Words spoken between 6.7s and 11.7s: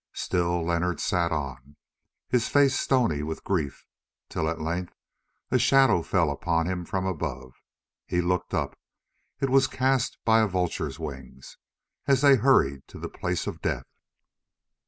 from above. He looked up—it was cast by a vulture's wings,